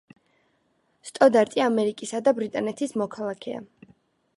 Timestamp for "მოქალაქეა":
3.05-3.67